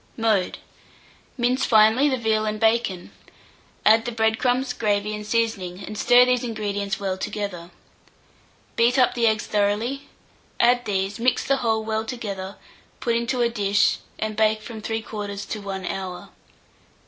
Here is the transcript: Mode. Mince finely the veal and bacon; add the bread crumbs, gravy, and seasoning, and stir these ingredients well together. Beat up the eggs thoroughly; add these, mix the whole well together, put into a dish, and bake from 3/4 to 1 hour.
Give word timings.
Mode. 0.17 0.57
Mince 1.37 1.63
finely 1.63 2.09
the 2.09 2.17
veal 2.17 2.43
and 2.47 2.59
bacon; 2.59 3.11
add 3.85 4.05
the 4.05 4.11
bread 4.11 4.39
crumbs, 4.39 4.73
gravy, 4.73 5.13
and 5.13 5.27
seasoning, 5.27 5.83
and 5.85 5.95
stir 5.95 6.25
these 6.25 6.43
ingredients 6.43 6.99
well 6.99 7.19
together. 7.19 7.69
Beat 8.75 8.97
up 8.97 9.13
the 9.13 9.27
eggs 9.27 9.45
thoroughly; 9.45 10.07
add 10.59 10.85
these, 10.85 11.19
mix 11.19 11.43
the 11.43 11.57
whole 11.57 11.83
well 11.83 12.03
together, 12.03 12.55
put 12.99 13.15
into 13.15 13.41
a 13.41 13.49
dish, 13.51 13.99
and 14.17 14.35
bake 14.35 14.63
from 14.63 14.81
3/4 14.81 15.47
to 15.47 15.59
1 15.61 15.85
hour. 15.85 16.29